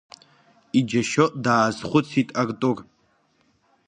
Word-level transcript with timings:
Иџьашьо 0.77 1.25
даазхәыцит 1.43 2.29
Артур. 2.41 2.77